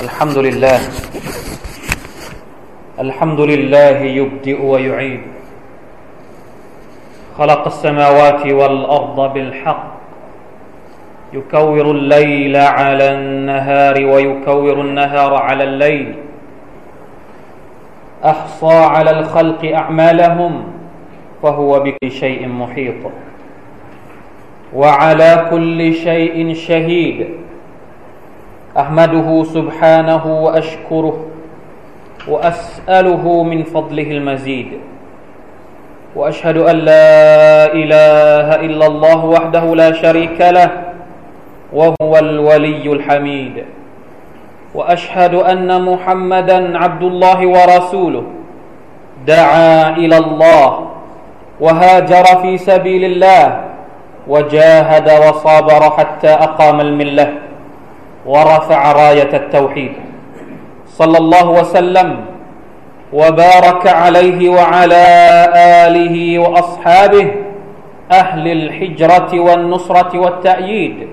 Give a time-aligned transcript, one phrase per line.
[0.00, 0.80] الحمد لله.
[3.00, 5.20] الحمد لله يبدئ ويعيد.
[7.38, 9.86] خلق السماوات والأرض بالحق.
[11.32, 16.14] يكور الليل على النهار ويكور النهار على الليل.
[18.24, 20.64] أحصى على الخلق أعمالهم
[21.42, 23.02] فهو بكل شيء محيط.
[24.74, 27.49] وعلى كل شيء شهيد.
[28.78, 31.16] أحمده سبحانه وأشكره
[32.28, 34.78] وأسأله من فضله المزيد.
[36.16, 40.70] وأشهد أن لا إله إلا الله وحده لا شريك له
[41.72, 43.64] وهو الولي الحميد.
[44.74, 48.24] وأشهد أن محمدا عبد الله ورسوله.
[49.26, 50.86] دعا إلى الله
[51.60, 53.60] وهاجر في سبيل الله
[54.28, 57.49] وجاهد وصابر حتى أقام الملة.
[58.26, 59.92] ورفع راية التوحيد.
[60.86, 62.08] صلى الله وسلم
[63.12, 65.06] وبارك عليه وعلى
[65.86, 67.26] آله وأصحابه
[68.12, 71.08] أهل الحجرة والنصرة والتأييد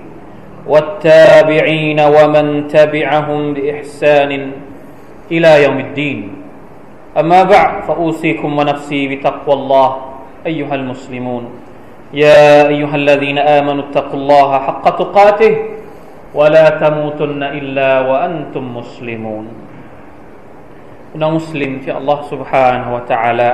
[0.66, 4.50] والتابعين ومن تبعهم بإحسان
[5.30, 6.18] إلى يوم الدين.
[7.18, 9.96] أما بعد فأوصيكم ونفسي بتقوى الله
[10.46, 11.44] أيها المسلمون.
[12.14, 15.56] يا أيها الذين آمنوا اتقوا الله حق تقاته
[16.39, 19.45] ولا تموتن الا وانتم مسلمون
[21.21, 23.49] น้องมุสลิมที่อัลลอฮ์ سبحانه และ تعالى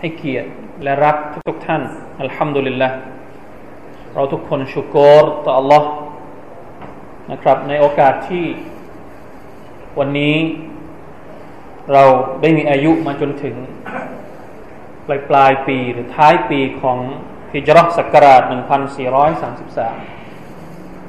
[0.00, 0.50] ให้เกียรติ
[0.82, 1.16] และรัก
[1.48, 1.82] ทุกท่าน
[2.20, 2.88] อัลฮัมดุลิลละ
[4.14, 5.88] เราทุกคนชุกรต่ออัลลอฮ์
[7.30, 8.46] นะครับในโอกาสที่
[9.98, 10.36] วันนี้
[11.92, 12.04] เรา
[12.40, 13.56] ได้มีอายุมาจนถึง
[15.06, 16.98] ปลายปลายปีหรือท้ายปีของ
[17.54, 20.13] ฮิจรัชศักราช 1433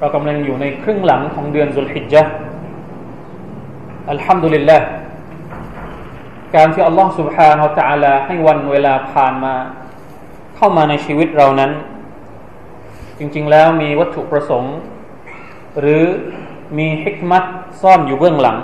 [0.00, 2.33] เรากำลังอยู่ในครึ่งหลังของเดือนสุลฮิจจ์
[4.11, 4.86] อัลฮัมดุลิลลาฮ์
[6.55, 9.55] การที่อัลลอฮฺ سبحانه และ تعالى ให้วันเวลาผ่านมา
[10.56, 11.70] เข้ามาในชีวิตเรานั้น
[13.19, 14.76] จริง ๆ แล้วมีวัตถุประสงค์
[15.81, 16.04] หรือ
[16.78, 17.44] มีฮิกมัต
[17.82, 18.59] ซ่อนอยู่เบื้องหลัง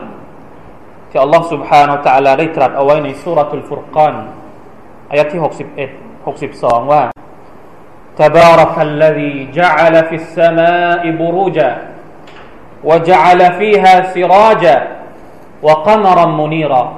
[1.11, 4.15] ที่อัลลอฮฺ سبحانه และ تعالى ได้ตรัสเอาไว้ในสุรทูลฟุรกาน
[5.11, 5.41] อายะที่
[6.01, 7.03] 61 62 ว่า
[8.19, 11.77] تبارك الذي جعل في السماء بروجا
[12.84, 14.89] وجعل فيها سراجا
[15.62, 16.93] وقمرا منيرا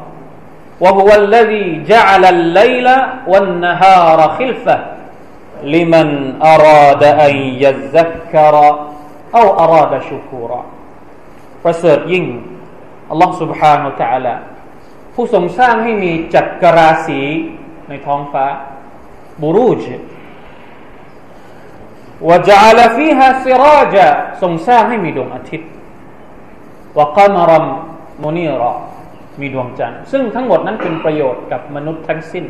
[0.81, 2.89] وهو الذي جعل الليل
[3.27, 4.79] والنهار خلفه
[5.63, 8.55] لمن أراد أن يذكر
[9.35, 10.65] أو أراد شكورا.
[13.13, 14.35] الله سبحانه และ تعالى
[19.43, 19.83] بروج
[22.30, 24.08] وجعل فيها سراجا
[24.42, 25.70] ทรงสร้างให้มีดวงอาทิตย์
[26.98, 27.60] وقمرا
[28.24, 28.74] منيرا
[29.40, 32.46] มีดวงจันทร์ซึ่งทั้งหมดนั้นเป็นประโยชน์กับมนุษย์ทั้งสิ้น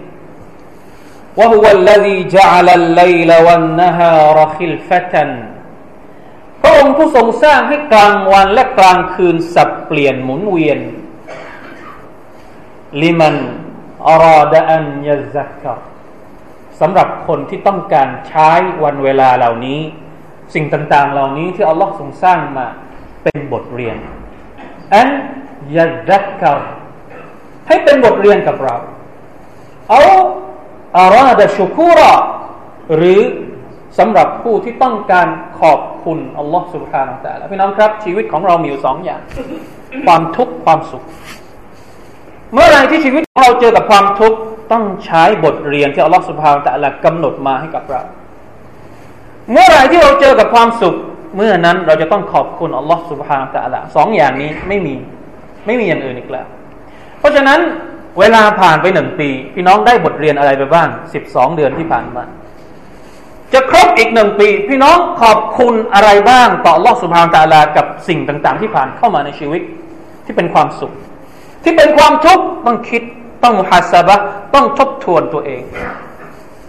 [1.39, 5.16] وهو الذي جعل الليل والنهار خلفة
[6.61, 10.79] พระองค์ผู้ทรงสร้างให้กลางวันและกลางคืนสับเปลี่ยนหมุนเวียน
[13.01, 13.35] ลิมัน
[14.07, 15.73] อารอดอันยะซักกะ
[16.80, 18.50] สำหรับคนที่ต้องการใช้
[18.84, 19.80] วันเวลาเหล่านี้
[20.54, 22.66] สิ่งต่างๆ เหล่านี้ที่อัลลอฮ์ทรงสร้างมา
[23.22, 23.96] เป็นบทเรียน
[24.94, 25.08] อัน
[25.76, 26.54] ยาดักกา
[27.68, 28.76] ให้เป็นบทเรียนกับเรา
[29.90, 30.02] เอา
[30.98, 32.12] อาราดชูคูรอ
[32.96, 33.20] หรือ
[33.98, 35.28] สำหรับผู้ที่ต้องการ
[35.60, 39.20] ขอบคุณอัลลอฮ์สุบฮานาแต่ละพี่น้องครับ ชีวิตของเรามีอยู่สองอย่าง
[40.06, 41.02] ความทุกข์ความสุข
[42.52, 44.38] เมื่อไรที่ชีวิตเราเจอกับความทุกข์
[44.72, 48.00] ต้องใช้บทเรียนที่อัลลอฮฺสุบฮานตะละกำหนดมาให้กับเรา
[49.52, 50.94] เมื่อไรที่เราเจอกับความสุข
[51.36, 54.94] เมื่อนั้นเราจะต้องขอบคุณอัลลอฮฺสุบฮานตะละสองอย่างนี้ไม่มี
[55.66, 56.47] ไม่มีอย่างอื่นอีกแล้ว
[57.19, 57.60] เพราะฉะนั้น
[58.19, 62.25] เวลาผ่านไปหนึ่งปี พี่น้องได้บทเรียนอะไรไปบ้างสิบสองเดือนที่ผ่านมา
[63.52, 69.62] จะครบอีกหนึ่งปี พี่น้องขอบคุณอะไรบ้างต่อลอสุภาวตาลากับสิ่งต่าง ๆ ที่ผ่านเข้ามาในชีวิต
[70.25, 70.93] ที่เป็นความสุข
[71.64, 73.02] ที่เป็นความทุกข์ต้องคิด
[73.44, 74.15] ต้องมุฮัสบะ
[74.56, 75.62] ต้องทบทวนตัวเอง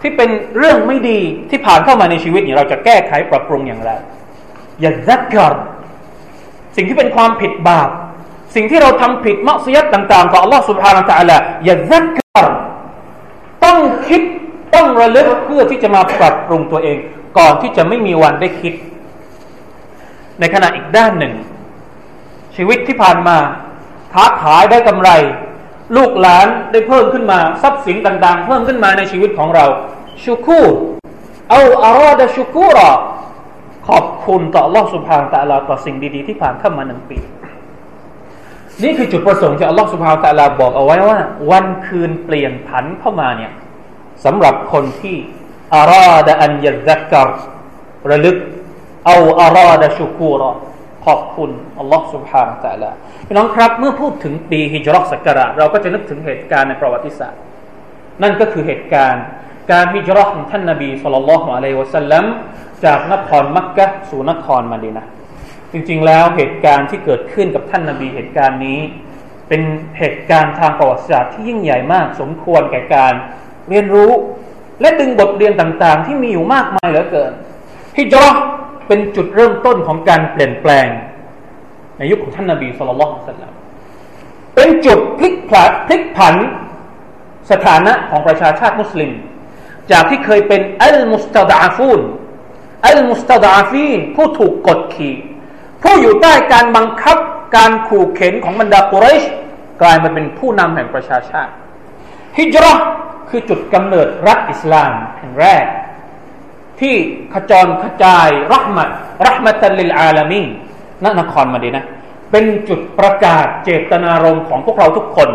[0.00, 1.20] ที่เป็นเรื่องไม่ดี
[1.50, 3.90] ที่ผ่านเข้ามาในชีวิตเนี่ยเราจะแก้ไขปรับปรุงอย่างไร
[4.80, 5.54] อย่าซักกร
[6.76, 7.88] สิ่งที่เป็นความผิดบาป
[8.54, 12.46] สิ่งที่เราทำผิดมักซิยัดต่าง ๆ ต่อ Allah سبحانه และ تعالى อย่าซักกร
[13.64, 13.78] ต้อง
[14.08, 14.22] คิด
[14.74, 16.98] ต้องระลึกเพื่อที่จะมาปรับปรุงตัวเอง
[17.38, 18.74] ก่อนที่จะไม่มีวันได้คิด
[20.40, 21.34] ในขณะอีกด้านหนึ่ง
[22.56, 23.36] ชีวิตที่ผ่านมา
[24.12, 25.10] ค้าขายได้กำไร
[25.95, 29.65] ลูกหลานได้เพิ่มขึ้นมาทรัพย์สินต่างๆ เพิ่มขึ้นมาในชีวิตของเรา
[30.23, 30.67] ชูคูร
[31.49, 32.89] เอาอารอดชูคูรอ
[33.87, 37.17] ขอบคุณต่อลอสุภาตะลาต่อสิ่งดีๆ ที่ผ่านเข้ามาหนึ่งปี
[38.83, 41.19] นี่คือจุดประสงค์ที่อัลลอฮฺสุบฮาวตะลาบอกเอาไว้ว่า
[41.51, 43.51] วันคืนเปลี่ยนผันเข้ามาเนี่ย
[44.25, 45.15] สำหรับคนที่
[45.75, 47.29] อาราดะอันยัซักกร
[48.11, 48.37] ระลึก
[49.05, 50.51] เอาอาราดะชุกูรอ
[51.05, 52.91] ขอบคุณอัลลอฮ์สุบฮานะต่ลา
[53.27, 57.41] พี่น้องครับเมื่อพูดถึงปีฮิจรักสักราเราก็จะนึกถึงเหตุการณ์ในประวัติศาสตร์
[58.21, 59.23] นั่นก็คือเหตุการณ์
[59.71, 62.25] การฮิจรักของท่านนบีสุลต่านละฮ์อะลัยวะสัลลัม
[62.85, 65.05] จากนครมักกะสู่นครมะดีนะ
[65.71, 68.79] จริงๆแล้วเหตุการณ์ที่เกิดขึ้นกับท่านนบีเหตุการณ์นี้
[69.47, 69.61] เป็น
[69.99, 73.13] เหตุการณ์ทางประวัติศาสตร์ที่ยิ่งใหญ่มาก สมควรแก่การ
[73.69, 74.11] เรียนรู้
[74.81, 77.31] และดึงบทเรียนต่างๆ ที่มีอยู่มากมายเหลือเกิน
[77.97, 78.35] ฮิจรัก
[78.87, 80.87] เป็นจุดเริ่มต้นของการเปลี่ยนแปลง
[81.97, 83.53] ในยุคของท่านนาบีสุลต่านสัลลัม
[84.55, 86.35] เป็นจุดพลิกผันพลิกผัน
[87.51, 89.11] สถานะของประชาชาติมุสลิม
[89.91, 92.01] จากที่เคยเป็นอัลมุสตาดาฟูน
[92.85, 95.15] อัลมุสตาดาฟีนผู้ถูกกดขี่
[95.83, 97.17] ผู้อยู่ใต้การบังคับ
[97.55, 99.23] การขู่เข็นของบรรดากุเรช
[99.81, 101.51] กลายมาเป็นผู้นำแห่งประชาชาติ
[102.37, 102.73] ฮิจรั
[103.29, 105.65] คือจุดกำเนิดรัฐอิสลามแห่งแรก
[106.81, 106.95] ที่
[107.33, 108.89] ขจรขจายรัหมัด
[109.25, 110.41] รัหมัตัลิลอาลามี
[111.03, 111.85] นนครมาดีนะ
[112.31, 115.29] เป็นจุดประกาศเจตนารมณ์ของพวกเราทุกคน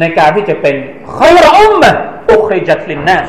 [0.00, 0.74] ในการที่จะเป็น
[1.16, 1.92] คอยรอุมมะ
[2.30, 3.28] อุคริจัตลินนัส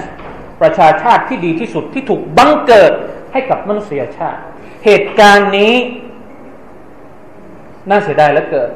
[0.61, 2.91] ประชาชาติที่ดีที่สุดที่ถูกบังเกิด
[3.31, 4.39] ให้กับมนุษยชาติ
[4.85, 5.73] เหตุการณ์นี้
[7.89, 8.71] น่าเสียดายเหลือเกิน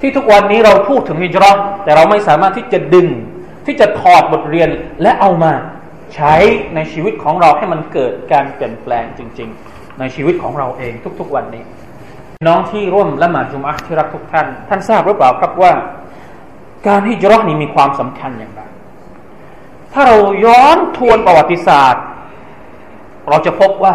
[0.00, 3.06] ที่ทุกวันนี้เราพูดถึงฮิจรัตแต่เราไม่สามารถที่จะดึง
[3.66, 4.68] ที่จะถอดบทเรียน
[5.02, 5.52] และเอามา
[6.14, 6.34] ใช้
[6.74, 11.62] ในชีวิตของเราให้มันเกิดการเปลี่ยนแปลงจริง ๆ ในชีวิตของเราเองทุก ๆ วันนี้
[12.48, 15.72] น้องที่ร่วมละหมาดจุมอะที่รักทุกท่าน ท่านทราบหรือเปล่าครับว่า
[16.86, 18.62] การฮิจรัตนี้มีความสำคัญอย่างไร
[19.92, 22.04] ถ้าเราย้อนทวนประวัติศาสตร์
[23.28, 23.94] เราจะพบว่า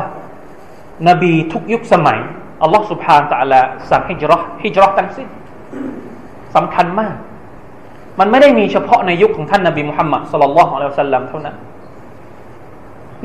[1.10, 2.20] นบีทุกยุคสมัย
[2.62, 5.28] อัลลอฮฺสุบฮานตะลาสั่งฮิจรัตฮิจรัตทั้งสิ้น
[6.56, 7.16] สำคัญมาก
[8.20, 11.56] มันไม่ได้มีเฉพาะในยุคของท่านนบีมุฮัมมัดสุลลัลลอฮุอะลัยฮิวสัลลัมเท่านั้น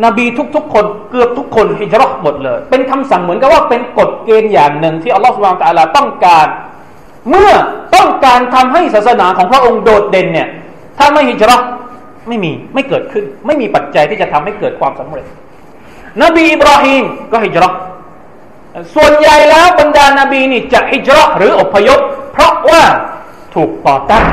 [0.04, 0.24] นบี
[0.56, 6.46] ทุกๆ คนเกือบทุกคนฮิจรัตหมดเลย เป็นคำสั่งเหมือนกับว่าเป็นกฎเกณฑ์อย่างหนึ่งที่อัลลอฮฺสุบานตะลาต้องการ
[7.30, 7.52] เมื่อ
[7.94, 10.48] ต้องการทำให้ศาสนาของพระองค์โดดเด่นเนี่ย
[10.98, 11.60] ถ้าไม่ฮิจรัต
[12.28, 15.26] ไม่มีไม่เกิดขึ้น ไม่มีปัจจัยที่จะทำให้เกิดความสำเร็จ
[16.22, 17.72] นบีอิบราฮิมก็ฮิจรัต
[18.94, 22.00] ส่วนใหญ่แล้วบรรดานาบีนี่จะฮิจรัตหรืออพยพ
[22.32, 22.82] เพราะว่า
[23.54, 24.26] ถูกต่อต้าน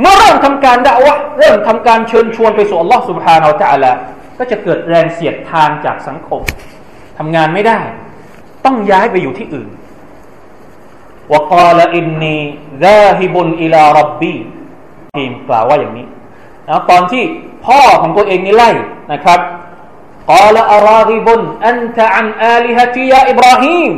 [0.00, 3.92] เมื่อเริ่มทำการด่าวะเริ่มทำการเชิญชวนไปสู่อัลลอฮฺสุบฮานาอัลตะลา
[4.38, 6.42] ก็จะเกิดแรงเสียดทานจากสังคม
[7.18, 7.80] ทำงานไม่ได้
[8.64, 9.68] ต้องย้ายไปอยู่ที่อื่น
[11.32, 12.36] วกาลอินนี
[12.84, 14.34] ซาฮิบุนอิลารับบี
[15.14, 16.06] ทีมกล่าวว่าอย่างนี้
[16.68, 17.22] นะตอนที่
[17.66, 18.70] พ่อของตัวเองนี่ไล่
[19.12, 19.40] นะครับ
[20.32, 23.92] กาลอาราฮิบุนอันตะอันอาลิฮะติยาอิบราฮิม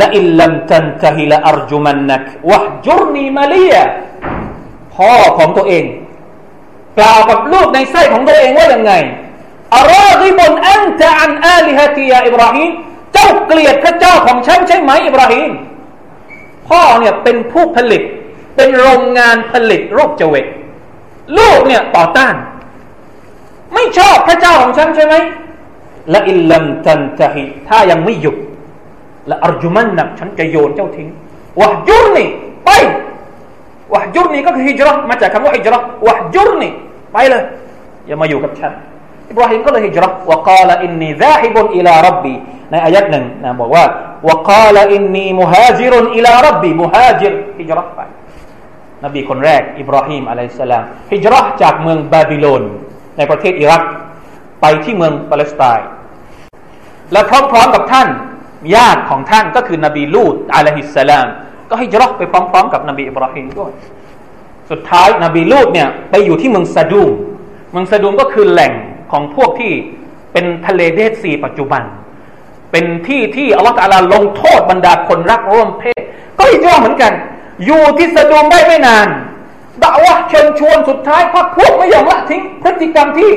[0.00, 3.74] ละอิลลัมตันตะฮิละอัรจุมันนักวะจุรนีมาลีย
[4.94, 5.84] พ่อของตัวเอง
[6.98, 8.92] กล่าวกับลูกในไส้ของตัวเองว่าอย่างไง
[9.76, 12.68] อารอฮิบนอันตะอันอาลิฮะติยาอิบราฮิม
[13.12, 15.50] เจ้าเกลียดพระเจ้าของฉันใช่ไหมอิบราฮิม
[16.68, 18.02] พ่อเนี่ยเป็นผู้ผลิต
[18.56, 20.46] เป็นโรงงานผลิตโรคเจวิต
[21.38, 22.34] ลูกเนี่ยต่อต้าน
[23.74, 25.14] ไม่ชอบพระเจ้าของฉันใช่ไหม
[26.10, 28.36] และอิลลัมตันตะฮิถ้ายังไม่หยุด
[29.28, 31.08] และอัรจุมันนักฉันจะโยนเจ้าทิ้ง
[31.60, 32.28] واهجرني
[32.64, 32.70] ไป
[33.94, 36.72] واهجرني ก็คือฮิจรัตมาจากคำว่าฮิจรัต واهجرني
[37.12, 37.42] ไปเลย
[38.06, 38.72] อย่ามาอยู่กับฉัน
[39.30, 42.34] อิบราฮิมก็เลยฮิจรัตوقال إني ذاهب إلى ربي
[42.70, 43.84] ในอายัดหนึ่งนะบอกว่า
[44.28, 48.00] وقال إني مهاجر إلى ربي مهاجر ฮิจรัตไป
[49.04, 52.62] นบีคนแรกอิบราฮิมعليه السلامฮิจรัตจากเมืองบาบิโลน
[53.16, 53.82] ในประเทศอิรัก
[54.60, 55.88] ไปที่เมืองปาเลสไตน์
[57.12, 58.08] และพร้อมๆกับท่าน
[58.74, 61.26] ญาติของท่านก็คือนบีลูดอะลัยฮิสสลาม
[61.70, 63.70] ก็ให้จรอไปพร้อม ๆ กับนบีอิบราฮิมด้วย
[64.70, 67.10] สุดท้ายนบีลูดเนี่ยไปอยู่ที่เมืองซาดูม
[67.72, 68.72] เมืองซาดูมก็คือแหล่ง
[69.12, 69.72] ของพวกที่
[70.32, 71.82] เป็นทะเลเดซีปัจจุบัน
[72.72, 76.02] เป็นที่ที่อัลลอฮฺตาลาลงโทษบรรดาคนรักร่วมเพศ
[76.38, 77.12] ก็อีกเรอเหมือนกัน
[77.66, 79.08] อยู่ที่ซาดูมได้ไม่นาน
[79.82, 83.30] ด่าวะเชิญชวนสุดท้ายพรรคพวกไม่อยอมละทิ้งพฤติกรรมที่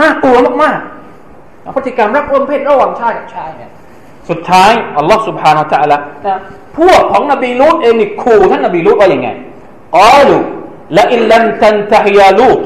[0.00, 3.70] น่ากลัวมากๆพฤติกรรมรักร่วมเพศระหว่างชายกับชายเนี่ย
[4.30, 5.94] สุดท้ายอัลลอฮฺสุบฮานาะตะอัลล
[6.78, 9.28] พวกของนบีลูตเองนี่ขู่ท่านนบีลูตว่าอย่างไง
[9.96, 10.36] กาลู
[10.98, 12.58] ละอิลลันตันตะฮิยาลูต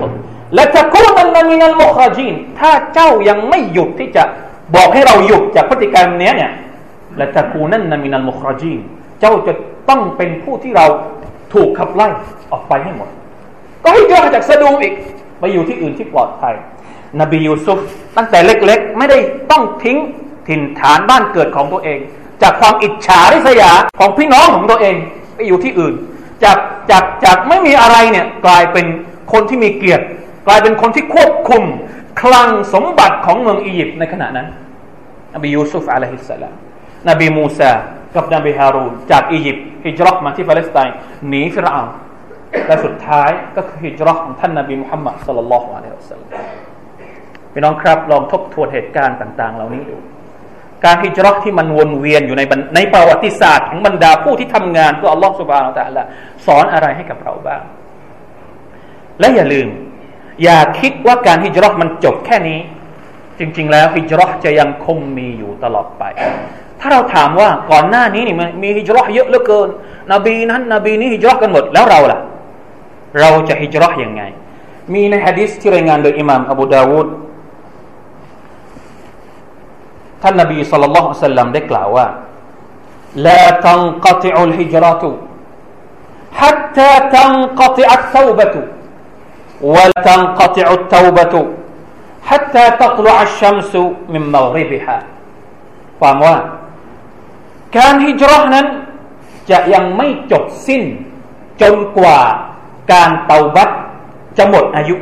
[0.58, 4.22] ละตะคูนันมินัลมุคราจีนถ้าเจ้ายังไม่หยุดที่จะ
[4.74, 6.50] บอกให้เราหยุดจากพฤติกรรมนี้เนี่ย
[7.20, 8.78] ละตะคูนันมินัลมุคราจีน
[9.20, 9.52] เจ้าจะ
[9.88, 10.86] ต้องเป็นผู้ที่เรา
[11.52, 12.08] ถูกขับไล่
[12.52, 13.08] ออกไปให้หมด
[13.82, 14.94] ก็ให้เจ้าจากสะดูมอีก
[15.38, 16.54] ไปอยู่ที่อื่นที่ปลอดภัย
[17.20, 17.78] นบียูซุฟ
[18.16, 19.18] ตั้งแต่เล็กๆ ไม่ได้
[19.50, 19.98] ต้องทิ้ง
[20.48, 21.98] ถิ่นฐานบ้านเกิดของตัวเอง
[22.42, 24.96] จากความอิจฉาริษยาของพี่น้องของตัวเอง
[25.34, 25.94] ไปอยู่ที่อื่น
[26.44, 26.58] จาก
[26.90, 28.86] จากจากไม่มีอะไรเนี่ยกลายเป็น
[29.32, 30.04] คนที่มีเกียรติ
[30.46, 31.62] กลายเป็นคนที่ควบคุม
[32.20, 34.46] คลังสมบัติของเมืองอียิปต์ในขณะนั้น
[35.34, 36.54] นบียูซุฟอะลัยฮิสสลาม
[37.08, 37.72] นบีมูซา
[38.14, 40.96] กับนบีฮารูนจากอียิปต์ฮิจรักมาที่ปาเลสไตน์
[41.28, 41.82] หนีฟิรเอา
[42.66, 46.30] และสุดท้ายก็คือฮิจรักของท่านนบีมุฮัมมัดสลลัลลอฮุอะลัยฮิวสัลลัม
[47.52, 49.96] พี่น้องครับลองทบทวนเหตุการณ์ต่าง ๆ เหล่านี้ดู
[50.84, 52.42] การฮิจรักที่มันวนเวียนอยู่ใน
[52.74, 56.04] ในประวัติศาสตร์ของบรรดาผู้ที่ทำงานเพื่ออัลลอฮฺสุบานาตะละ
[56.46, 57.62] สอนอะไรให้กับเราบ้าง
[59.20, 59.68] และอย่าลืม
[60.42, 62.58] อย่าคิดว่าการฮิจรักมันจบแค่นี้
[63.38, 66.04] จริง ๆ แล้วฮิจรักจะยังคงมีอยู่ตลอดไป
[66.80, 69.68] ถ้าเราถามว่าก่อนหน้านี้นี่มันมีฮิจรักเยอะเหลือเกิน
[70.12, 72.20] นบีนั้น นบีนี้ฮิจรักกันหมดแล้วเราล่ะ
[73.20, 74.22] เราจะฮิจรักยังไง
[74.94, 77.06] มีในฮะดิษที่รายงานโดยอิหม่ามอบูดาวูด
[80.21, 82.07] ท่านนบีสุลต่านละสัลลัมได้กล่าวว่า
[83.27, 85.03] لا تنقطع الهجرة
[86.41, 88.55] حتى تنقطع التوبة
[89.61, 91.35] ولا تنقطع التوبة
[92.29, 93.73] حتى تطلع الشمس
[94.13, 94.97] من مغربها
[95.99, 96.37] ความว่า
[97.77, 98.67] การฮิจรันั้น
[99.49, 100.83] จะยังไม่จบสิ้น
[101.61, 102.19] จนกว่า
[102.93, 103.69] การเตาบัต
[104.37, 104.95] จะหมดอายุ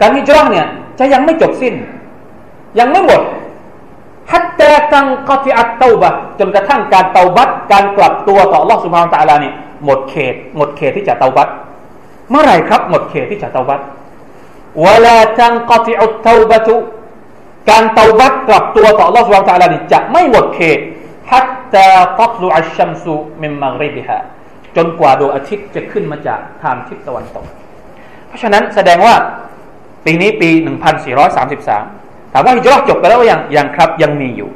[0.00, 0.66] การฮิจรัเนี่ย
[0.98, 1.74] จะยังไม่จบสิ้น
[2.79, 3.21] ยังไม่หมด
[4.31, 6.09] ฮัตตาตังกอติอัตเตาบะ
[6.39, 9.53] จนกระทั่งการเตาบัตการกลับตัวต่อลอสุภาตะลานี่
[9.85, 11.49] หมดเขต หมดเขตที่จะเตาบัต
[12.29, 13.81] เมื่อไรครับหมดเขตที่จะเตาบัต
[14.85, 16.75] วลาตังกอติอัตเตาบะตุ
[17.69, 20.79] การเตาบัตกลับตัวต่อลอสุภาตะลานี่จะไม่หมดเขต
[21.31, 21.87] ฮัตตา
[22.19, 24.19] ตักลุอัชชัมซุมิมมังริบิฮะ
[24.75, 27.45] จนกว่าดวงอาทิตย์จะขึ้นมาจากทางทิศตะวันตก
[28.27, 29.15] เพราะฉะนั้นแสดงว่า
[30.05, 30.49] ปีนี้ปี
[31.33, 34.49] 1433 ถามว่าฮิจรัชจบไปแล้วยังยังครับยังมีอยู่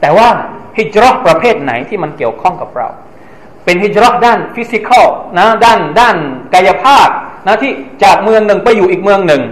[0.00, 0.28] แต่ว่า
[0.78, 2.88] ฮิจรัชประเภทไหนที่มันเกี่ยวข้องกับเรา
[3.64, 5.06] เป็นฮิจรัชด้านฟิสิกอล
[5.38, 6.16] นะด้านด้าน
[6.54, 7.08] กายภาพ
[7.46, 7.72] นะที่
[8.04, 9.42] จากเมืองหนึ่งไปอยู่อีกเมืองหนึ่ง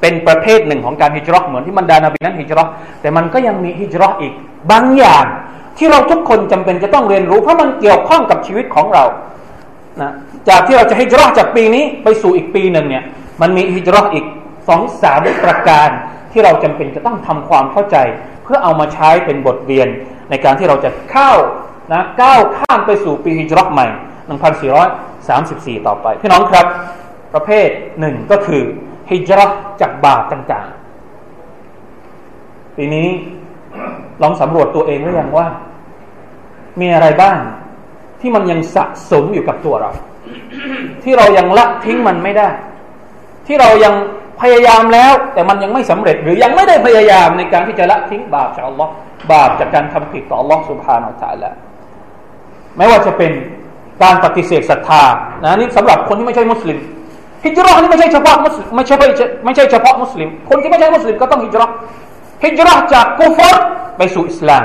[0.00, 2.68] เป็นประเภทหนึ่งของการฮิจรัชเหมือนที่บรรดานาบีนั้นฮิจรัช
[3.00, 4.32] แต่มันก็ยังมีฮิจรัชอีก
[4.70, 5.24] บางอย่าง
[5.78, 9.04] ที่เราทุกคนจำเป็นจะต้องเรียนรู้ เพราะมันเกี่ยวข้องกับชีวิตของเรา
[10.00, 10.12] นะ
[10.48, 13.04] จากที่เราจะฮิจรัชจากปีนี้ไปสู่อีกปีหนึ่งเนี่ย
[13.40, 14.24] มันมีฮิจรัชอีก
[14.68, 15.88] สองสามประการ
[16.32, 17.96] ที่เราจำเป็นจะต้องทำความเข้าใจ
[18.44, 19.88] เพื่อเอามาใช้เป็นบทเรียน
[20.30, 21.30] ในการที่เราจะเข้า
[21.92, 23.86] นะก้าวข้ามไปสู่ปีฮิจรักใหม่
[25.06, 26.66] 1434 ต่อไป พี่น้องครับ
[27.34, 27.68] ประเภท
[28.00, 28.62] หนึ่งก็คือ
[29.10, 33.08] ฮิจรักจากบาปต่างๆ ปีนี้
[34.22, 35.46] ลองสำรวจตัวเองหรือยังว่า
[36.80, 37.38] มีอะไรบ้าง
[38.20, 39.90] ที่มันยังสะสมอยู่กับตัวเรา
[41.02, 42.48] ที่เรายังละทิ้งมันไม่ได้
[43.46, 43.94] ที่เรายัง
[44.42, 48.92] พยายามแล้ว แต่มันยังไม่สำเร็จหรือยังไม่ได้พยายามในการที่จะละทิ้งบาปจากอัลลอฮ์
[49.32, 51.56] บาปจากการทำผิดต่ออัลลอฮ์สุบฮานาอัลลอฮ์
[52.76, 53.32] ไม่ว่าจะเป็น
[54.02, 55.02] การปฏิเสธศรัทธา
[55.42, 56.78] นะนี่สำหรับคนที่ไม่ใช่มุสลิม
[57.44, 58.96] ฮิจรัชนี่ไม่ใช่เฉพาะมุสลิมไม่ใช่
[59.44, 61.70] ไม่ใช่เฉพาะมุสลิม คนที่ไม่ใช่มุสลิมก็ต้องฮิจรัช
[62.44, 63.56] ฮิจรัชจากกุฟร
[63.98, 64.64] ไปสู่อิสลาม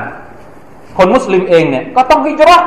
[0.98, 2.62] คนมุสลิมเองเนี่ยก็ต้องฮิจรัช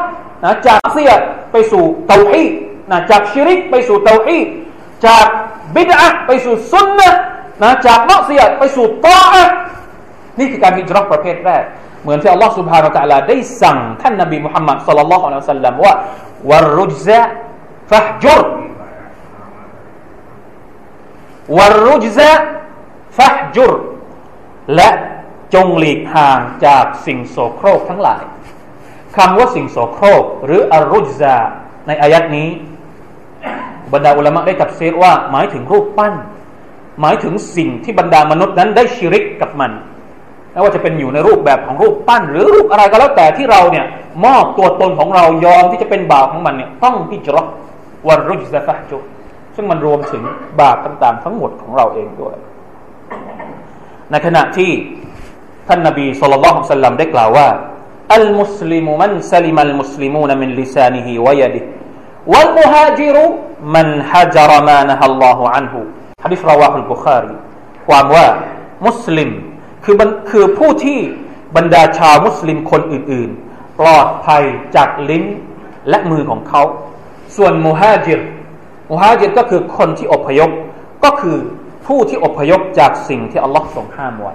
[0.44, 1.12] นะจากเสีย
[1.52, 2.44] ไปสู่เตาฮี
[2.90, 4.38] นะจากชิริกไปสู่เตาฮี
[5.06, 5.26] จาก
[5.76, 7.10] บิดอะไปสู่สุนนะ
[7.62, 9.44] นะจากมักเสียไปสู่ตาอะ
[10.38, 11.64] นี่คือการฮิจรักประเภทแรก
[12.02, 15.94] เหมือนที่อัลลอฮฺสุบฮานาตะลาได้สั่งท่านนบีมุฮัมมัดสัลลัลลอฮุอะลัยฮิวะสัลลัมว่า
[16.50, 17.20] วรรุจซะ
[17.90, 18.44] ฟะจุร
[21.58, 22.32] วรรุจซะ
[23.18, 23.74] ฟะจุร
[24.74, 24.88] และ
[25.54, 28.22] จงหลีกห่างจากสิ่งโสโครกทั้งหลาย
[29.16, 31.36] คำว่าสิ่งโสโครก หรืออรุจซา
[31.86, 32.48] ในอายัดนี้
[33.92, 36.14] บรรดาอุลามะได้ตัดเซรว่า หมายถึงรูปปั้น
[37.00, 39.70] หมายถึงสิ่งที่บรรดามนุษย์นั้นได้ชิริกกับมัน
[40.52, 43.84] ไม่ว่าจะเป็นอยู่ในรูปแบบของรูปปั้น หรือรูปอะไรก็แล้วแต่ที่เราเนี่ย
[44.24, 47.44] มอบตัวตนของเรายอมที่จะเป็นบ่าวของมันเนี่ยต้องพิจารณา
[48.08, 48.98] วรุจซะฟะจุ
[49.56, 50.22] ซึ่งมันรวมถึง
[50.60, 52.36] บาปต่างๆ ทั้งหมดของเราเองด้วย
[54.10, 54.70] ในขณะที่
[55.68, 57.48] ท่านนบีصلى الله عليه وسلمได้กล่าวว่า
[58.14, 65.80] المسلم من سلم المسلمون من لسانه ويده والمهاجر من هجر ما نهى الله عنه
[66.24, 67.34] ฮะดิษ رواه البخاري
[67.88, 68.26] ความว่า
[68.86, 69.30] มุสลิม
[69.84, 69.94] คือ
[70.30, 70.98] คือผู้ที่
[71.56, 74.42] บรรดาชาวมุสลิมคนอื่น ๆ ปลอดภัย
[74.76, 75.24] จากลิ้น
[75.88, 76.62] และมือของเขา
[77.36, 78.20] ส่วนมุฮาจิร
[78.90, 80.50] มุฮาจิรก็คือคนที่อพยพ
[81.04, 81.38] ก็คือ
[81.86, 84.34] ผู้ที่อพยพจากสิ่งที่อัลลอฮ์ทรงห้ามไว้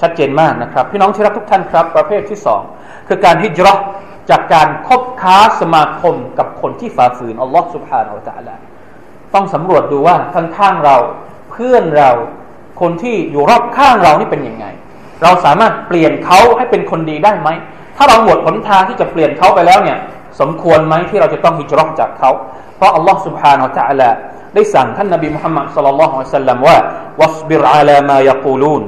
[0.00, 2.62] ชัดเจนมากนะครับ พี่น้องที่รักทุกท่านครับ ประเภทที่สอง
[3.08, 3.74] คือการฮิจรั
[4.30, 8.16] จากการคบค้าสมาคมกับคนที่ฝ่าฝืนอัลลอฮฺสุบฮานาอัล
[8.48, 8.60] ลอฮฺ
[9.34, 10.96] ต้องสำรวจดูว่าข้างๆเรา
[11.50, 12.10] เพื่อนเรา
[12.80, 14.66] คนที่อยู่รอบข้างเรานี่เป็นยังไง
[15.22, 17.48] เราสามารถเปลี่ยนเขาให้เป็นคนดีได้ไหม
[17.96, 19.98] ถ้าเราหมดหนทางที่จะเปลี่ยนเขาไปแล้วเนี่ย
[20.40, 22.30] สมควรไหมที่เราจะต้องฮิจรัอจากเขา
[22.76, 24.14] เพราะอัลลอฮฺสุบฮานาอัลลอฮฺ
[24.54, 26.78] ได้สั่งท่านนบีมุฮัมมัดสุลลัลลองอัลลัมว่า
[27.20, 28.82] วัสบิรอาลามายะกูลูน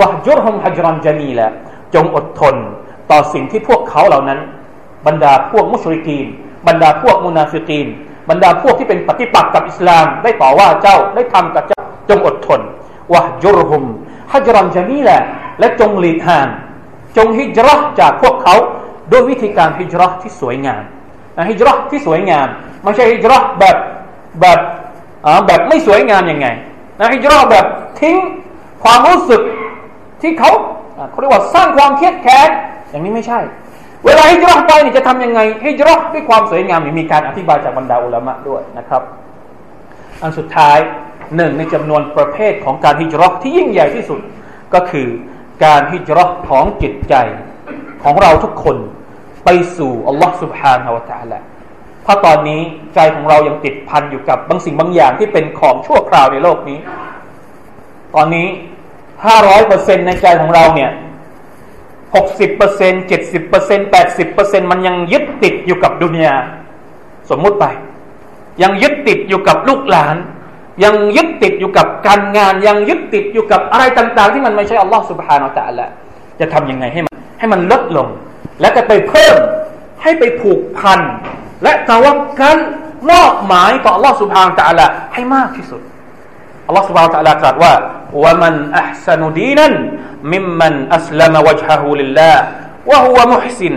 [0.00, 1.48] วะจุรฮุมฮัจรันจามีละ
[1.94, 2.56] จงอดทน
[3.10, 4.38] ต่อสิ่งที่พวกเขาเหล่านั้น
[5.06, 6.26] บรรดาพวกมุชริกีน
[6.66, 7.86] บรรดาพวกมุนาฟิกีน
[8.30, 12.60] บรรดาพวกที่เป็นปฏิปักษ์กับอิสลาม ได้ต่อว่าเจ้าได้ทำกับเจ้าจงอดทน
[13.12, 13.84] วะจุรฮุม
[14.32, 15.20] ฮัจรันจามีแหละ
[15.58, 16.48] และจงหลีกห่าง
[17.16, 18.54] จงฮิจรัจากพวกเขา
[19.10, 20.82] ด้วยวิธีการฮิจรัที่สวยงาม
[21.50, 22.46] ฮิจรัที่สวยงาม
[22.82, 23.76] ไม่ใช่ฮิจรัแบบ
[24.40, 24.58] แบบ
[25.46, 26.46] แบบไม่สวยงามยังไง
[26.98, 27.66] นะฮิจรัแบบ
[28.00, 28.16] ทิ้ง
[28.84, 29.40] ความรู้สึก
[30.22, 30.50] ที่เขา
[31.10, 32.48] เขาเรียกว่าสร้างความเครียดแค้น
[32.90, 33.40] อย่างนี้ไม่ใช่
[34.05, 39.01] เวลาฮิจรัไปนี่จะทํำยังไงฮิจรัด้วยความสวยงามมีการอธิบายจากบรรดาอุลามะด้วยนะครับ
[40.21, 40.77] อันสุดท้าย
[41.35, 44.19] หนึ่งในจำนวนประเภทของการฮิจรัที่ยิ่งใหญ่ที่สุด
[44.73, 45.07] ก็คือ
[45.65, 47.15] การฮิจรัของจิตใจ
[48.03, 48.77] ของเราทุกคน
[49.45, 51.39] ไปสู่อัลลอฮ์ سبحانه และ تعالى
[52.05, 52.61] ถ้าตอนนี้
[52.95, 56.79] ใจของเรายังติดพันอยู่กับบางสิ่งบางอย่างที่เป็นของชั่วคราวในโลกนี้
[58.15, 58.47] ตอนนี้
[59.25, 60.91] ห้าร้อยเปอร์เซ็นในใจของเราเนี่ย
[62.14, 66.36] หกสิบเปอร์เซ็นเจ็ดสิบเปอร์เซ็นแปดสิบเปอร์เซ็นมันยังยึดติดอยู่กับดุนยา
[67.30, 67.64] สมมุติไป
[68.62, 70.16] ยังยึดติดอยู่กับลูกหลาน
[70.84, 75.86] ยังยึดติดอยู่กับการงาน ยังยึดติดอยู่กับอะไรต่าง ๆ ที่มันไม่ใช่อัลลอฮ์สุบฮานาอัลละ
[76.40, 78.08] จะทำยังไงให้มันให้มันลดลง
[78.60, 79.36] และจะไปเพิ่ม
[80.02, 81.00] ให้ไปผูกพัน
[81.62, 82.58] และตะวักัน
[83.10, 85.80] มอบหมายต่ออัลลอฮ์สุบฮานาอัลละให้มากที่สุด
[86.66, 87.72] อัลลอฮ์สุบฮานาอัลละตรัสว่า
[88.22, 89.72] ว่ามันอัพสนุดีนัน
[90.32, 92.42] มิมมันอัสลามวจฮะฮูลิลลาห์
[92.90, 93.74] วะฮุวะมุฮซิน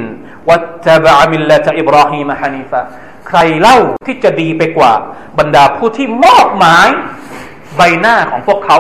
[0.50, 2.82] วัตตบะมิลละตอิบราฮิมฮานีฟะ
[3.28, 4.92] ใครเล่าที่จะดีไปกว่า
[5.40, 6.88] บรรดาผู้ที่มอบหมาย
[7.78, 8.78] ใบหน้าของพวกเขา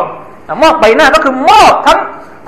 [0.63, 2.00] มอบใบหน้าก็คือมอบทั้ง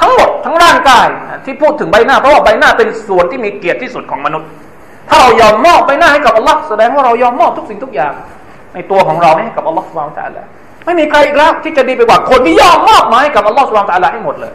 [0.02, 1.08] ทั้งหมดทั้งร่างกาย
[1.46, 4.50] ที่พูดถึงใบหน้าเพราะว่าใบหน้าเป็นส่วนที่มีเกียรติที่สุดของมนุษย์
[5.10, 8.13] ถ้าเรายอมมอบใบหน้าให้กับอัลลอฮ์แสดงว่าเรายอมมอบทุกสิ่งทุกอย่าง
[8.74, 10.44] ในตัวของเราให้กับอัลลอฮ์สุบานตะละ
[10.86, 14.54] ไม่มีใครอีกแล้วที่จะดีไปกว่าคนที่ยอมมอบหมายกับอัลลอฮ์สุบานตะละให้หมดเลย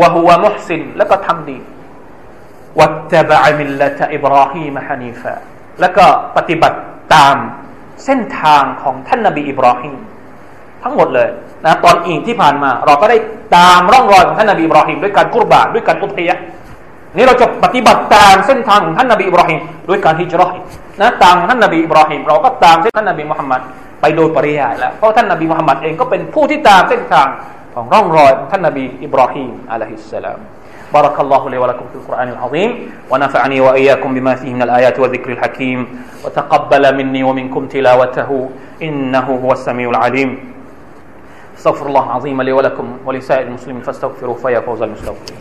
[0.00, 1.58] วะฮุวะมุฮซินแล้วก็ทำดี
[2.78, 5.34] วัตตบะมิลละตอิบราฮีมฮานีฟะ
[5.80, 6.04] แล้วก็
[6.36, 6.78] ปฏิบัติ
[7.14, 7.36] ตาม
[8.04, 9.94] เส้นทางของท่านนบีอิบราฮิม
[10.82, 11.28] ทั้งหมดเลย
[11.64, 13.16] นะตอนอีกที่ผ่านมา เราก็ได้
[13.56, 16.36] ตามร่องรอยของท่านนบีอิบราฮิมด้วยการกุรบานด้วยการอุทยะ
[17.16, 20.50] นี่เราจะปฏิบัติตามเส้นทางของท่านนบีอิบราฮิมด้วยการฮิจรัช
[21.00, 23.60] นะตามท่านนบีอิบราฮิมเราก็ตามเส้นท่านนบีมุฮัมมัด
[24.00, 27.26] ไปโดยปริยายแล้วเพราะท่านนบีมุฮัมมัดเองก็เป็นผู้ที่ตามเส้นทาง
[27.75, 30.39] ของร่องรอยของท่านนบีอิบราฮิมอะลัยฮิสสลาม
[30.93, 35.79] بارك الله لي ولكم في القرآن العظيم ونفعني وإياكم بما فيه من الآيات والذكر الحكيم
[36.25, 38.49] وتقبل مني ومنكم تلاوته
[38.83, 40.29] إنه هو السميع العليم
[41.57, 45.37] استغفر الله العظيم لي ولكم ولسائر المسلمين فاستغفروا فيا فوز المستغفرين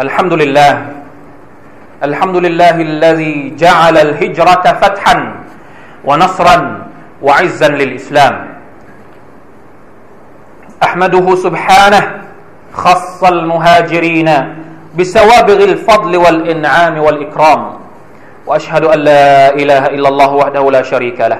[0.00, 0.97] الحمد لله
[2.03, 5.15] الحمد لله الذي جعل الهجرة فتحا
[6.05, 6.57] ونصرا
[7.21, 8.35] وعزا للإسلام.
[10.83, 12.03] أحمده سبحانه
[12.73, 14.29] خص المهاجرين
[14.95, 17.61] بسوابغ الفضل والإنعام والإكرام
[18.47, 21.39] وأشهد أن لا إله إلا الله وحده لا شريك له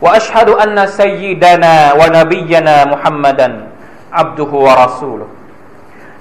[0.00, 3.48] وأشهد أن سيدنا ونبينا محمدا
[4.12, 5.28] عبده ورسوله.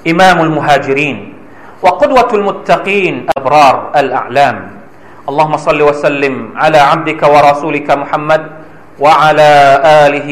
[0.07, 1.38] إمام المهاجرين
[1.82, 4.56] وقدوة المتقين أبرار الأعلام
[5.28, 8.42] اللهم صل وسلم على عبدك ورسولك محمد
[9.00, 9.50] وعلى
[10.04, 10.28] آله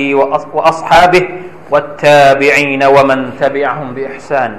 [0.54, 1.24] وأصحابه
[1.70, 4.50] والتابعين ومن تبعهم بإحسان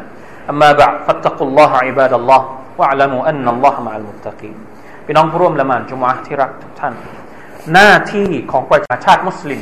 [0.50, 2.42] أما بعد فاتقوا الله عباد الله
[2.78, 4.58] واعلموا أن الله مع المتقين
[5.06, 6.94] พี่น้องผู้ร่วมละหมาดจุมอะที่รักทุกท่าน
[7.74, 9.62] หน้าที่ของประชาชาติมุสลิม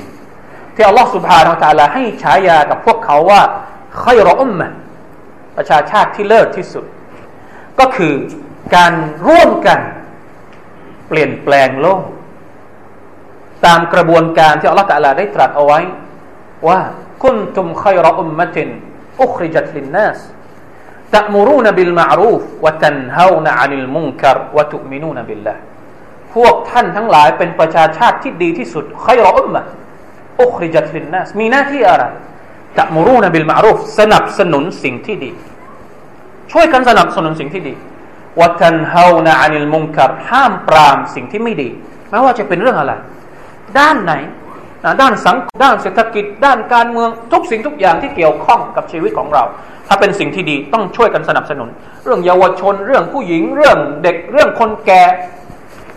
[0.76, 3.42] ที่อัลลอฮฺสุบฮานาอัลลอฮให้ฉายากับพวกเขาว่า
[4.04, 4.68] ขัยรออุมมะ
[5.58, 6.86] ประชาชาติที่เลิศที่สุด
[7.80, 8.14] ก็คือ
[8.76, 8.94] การ
[9.28, 9.80] ร่วมกัน
[11.08, 12.04] เปลี่ยนแปลงโลก
[13.66, 15.80] ตามกระบวนการที่อัลลอฮฺตะลาได้ตรัสเอาไว้
[16.68, 16.80] ว่า
[17.24, 18.70] คุณตุมขัยรอุมมะติน
[19.22, 20.20] อุคริจัตลินนัส
[21.16, 25.58] تأمرون بالمعروف وتنهون عن المنكر وتؤمنون بالله
[26.34, 29.62] พวกท่านทั้งหลายเป็นประชาชาติที่ดีที่สุดขัยรอุมมะ
[30.42, 32.04] อุคริจัตลินนัสมีหน้าที่อะไร
[32.78, 35.32] ตะมูรูนบิลมารูฟสนับสนุนสิ่งที่ดี
[36.53, 37.75] ช่วยกันสนับสนุนสิ่งที่ดี
[38.41, 41.69] วัตันเฮานาอานิลมุงกัรห้ามปรามสิ่งที่ไม่ดี
[42.11, 42.93] ไม่ว่าจะเป็นเรื่องอะไร
[43.79, 44.13] ด้านไหน
[45.01, 49.45] ด้านสังด้านเศรษฐกิจ ด้านการเมืองทุกสิ่งทุกอย่างที่เกี่ยวข้องกับชีวิตของเรา
[49.89, 51.69] ถ้าเป็นสิ่งที่ดีต้องช่วยกันสนับสนุน
[52.05, 55.03] เรื่องเยาวชน เรื่องผู้หญิง เรื่องเด็ก เรื่องคนแก่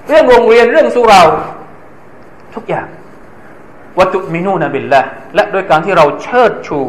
[0.07, 1.21] เรื่องโรงเรียน เรื่องสุรา
[2.55, 2.87] ทุกอย่าง
[3.99, 5.01] วัตุมินูนบิลละ
[5.35, 6.79] และด้วยการที่เราเชิดชู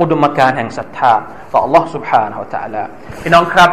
[0.00, 1.12] อุดมการณ์แห่งศรัทธา
[1.52, 2.82] ต่อ Allah سبحانه และ تعالى
[3.22, 3.70] พี่น้องครับ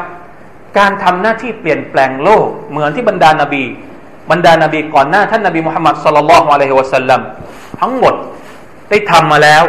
[0.78, 3.64] การทำหน้าที่เปลี่ยนแปลงโลก เหมือนที่บรรดานาบี
[4.32, 7.22] บรรดานาบีก่อนหน้า ท่านนาบีมุฮัมมัดสุลลัลลอฮุอะลัยฮิวะสัลลัม
[7.82, 8.14] ทั้งหมด
[8.90, 9.64] ได้ทำมาแล้ว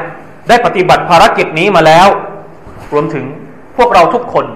[0.48, 2.08] ได้ปฏิบัติภารกิจนี้มาแล้ว
[2.92, 3.24] รวมถึง
[3.76, 4.46] พวกเราทุกคน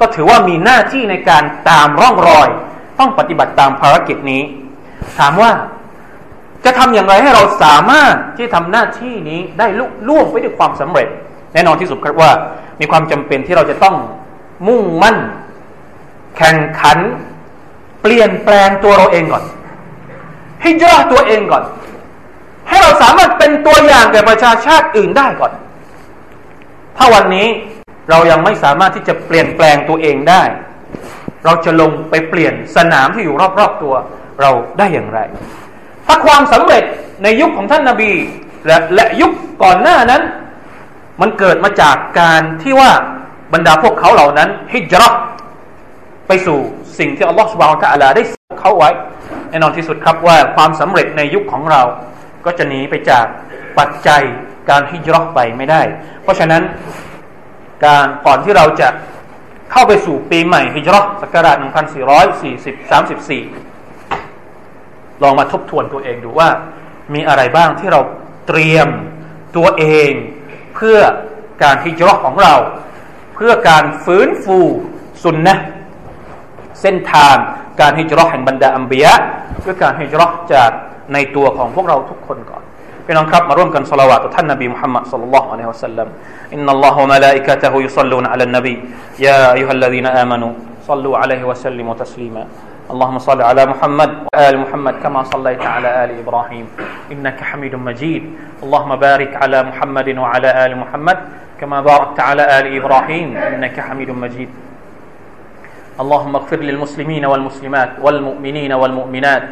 [0.00, 2.48] ก็ถือว่ามีหน้าที่ในการตามร่องรอย
[2.98, 4.42] ต้องปฏิบัติตามภารกิจนี้
[5.18, 5.50] ถามว่า
[6.64, 11.08] จะทำอย่างไรให้เราสามารถที่ทำหน้าที่นี้ได้ลุล่วงไปด้วยความสำเร็จ
[11.57, 12.31] แน่นอนที่สุดครับว่า
[12.79, 13.95] มีความจำเป็นที่เราจะต้อง
[14.67, 15.17] มุ่งมั่น
[16.37, 16.97] แข่งขัน
[18.01, 19.43] เปลี่ยนแปลงตัวเราเองก่อน
[20.61, 21.63] ให้ย่อตัวเองก่อน
[22.69, 25.51] ให้เราสามารถเป็นตัวอย่างแก่ประชาชาติอื่นได้ก่อน
[26.97, 27.47] ถ้าวันนี้
[28.09, 30.43] เรายังไม่สามารถที่จะเปลี่ยนแปลงตัวเองได้
[31.45, 33.93] เราจะลงไปเปลี่ยนสนามที่อยู่รอบๆตัว
[34.41, 35.19] เราได้อย่างไร
[36.05, 36.83] ถ้าความสำเร็จ
[37.23, 38.11] ในยุคของท่านนาบี
[38.65, 39.31] และและยุค
[39.63, 40.21] ก่อนหน้านั้น
[41.21, 42.91] มันเกิดมาจากการที่ว่า
[43.53, 45.13] บรรดาพวกเขาเหล่านั้นฮิจรัต
[46.27, 46.59] ไปสู่
[46.99, 48.23] สิ่งที่อัลลอฮฺสุบานตะอัลาได้
[48.59, 48.89] เขาไว้
[49.49, 51.81] แน่นอนที่สุดครับว่าความสำเร็จในยุคของเรา
[52.45, 53.25] ก็จะหนีไปจาก
[53.77, 54.21] ปัจจัย
[54.69, 55.81] การฮิจรัตไปไม่ได้
[56.23, 56.63] เพราะฉะนั้น
[57.85, 58.89] การก่อนที่เราจะ
[59.71, 61.65] เข้าไปสู่ปีใหม่ฮิจรัตศักราช1440
[63.61, 66.49] 34 ลองมาทบทวนตัวเองดูว่า
[67.13, 68.01] มีอะไรบ้างที่เรา
[68.47, 68.87] เตรียม
[69.57, 70.11] ตัวเอง
[70.77, 70.99] เพื่อ
[71.63, 72.53] การฮิจรัตของเรา
[73.35, 74.57] เพื่อการฟื้นฟู
[75.23, 75.55] สุนนะ
[76.81, 77.35] เส้นทาง
[77.81, 79.13] การฮิจรัตแห่งบรรดา أنبياء
[79.61, 80.71] เพื่อการฮิจรัตจาก
[81.13, 82.63] ในตัวของพวกเราทุกคนก่อน
[83.05, 91.44] พี่น้องครับมาร่วมกันสละวาตต่อท่านนบีมุฮัมมัดصلى الله عليه وسلم إن الله وملائكته يصلون على النبي يا أيها الذين آمنوا صلوا عليه
[91.44, 92.43] وسلموا تسليما
[92.87, 96.65] اللهم صل على محمد وآل محمد كما صليت على آل إبراهيم.
[97.11, 98.23] إنك حميد مجيد.
[98.63, 101.17] اللهم بارك على محمد وعلى آل محمد
[101.59, 103.37] كما باركت على آل إبراهيم.
[103.37, 104.49] إنك حميد مجيد.
[105.99, 109.43] اللهم اغفر للمسلمين والمسلمات والمؤمنين والمؤمنات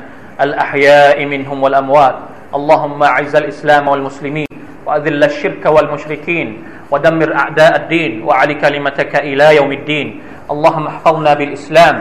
[0.41, 2.15] الأحياء منهم والأموات.
[2.55, 4.47] اللهم أعز الإسلام والمسلمين
[4.87, 6.47] وأذل الشرك والمشركين
[6.91, 10.07] ودمر أعداء الدين وعلي كلمتك إلى يوم الدين.
[10.51, 11.95] اللهم احفظنا بالإسلام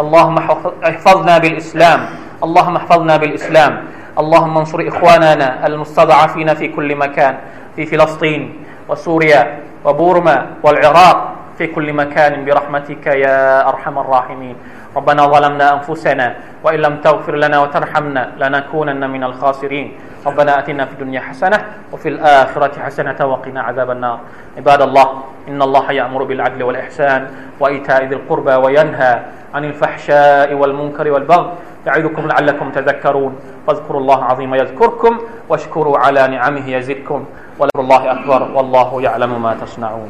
[0.00, 0.36] اللهم
[0.84, 2.00] احفظنا بالإسلام.
[2.44, 3.72] اللهم احفظنا بالإسلام.
[4.18, 7.34] اللهم انصر إخواننا المستضعفين في كل مكان
[7.76, 11.29] في فلسطين وسوريا وبورما والعراق.
[11.60, 14.56] في كل مكان برحمتك يا أرحم الراحمين.
[14.96, 16.26] ربنا ظلمنا أنفسنا
[16.64, 19.88] وإن لم تغفر لنا وترحمنا لنكونن من الخاسرين.
[20.26, 21.58] ربنا أتنا في الدنيا حسنة
[21.92, 24.18] وفي الآخرة حسنة وقنا عذاب النار.
[24.56, 25.08] عباد الله
[25.48, 27.20] إن الله يأمر بالعدل والإحسان
[27.60, 29.12] وإيتاء ذي القربى وينهى
[29.54, 31.52] عن الفحشاء والمنكر والبغي.
[31.86, 33.32] يعظكم لعلكم تذكرون.
[33.66, 35.12] فاذكروا الله عظيم يذكركم
[35.48, 37.24] واشكروا على نعمه يزدكم.
[37.60, 40.08] ولله أكبر والله يعلم ما تصنعون.